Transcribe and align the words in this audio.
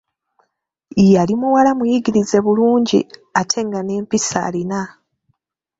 Yali 1.13 1.33
muwala 1.39 1.71
muyigirize 1.77 2.37
bulungi, 2.45 2.99
ate 3.41 3.59
nga 3.65 3.79
n'empisa 3.83 4.37
alina! 4.47 4.81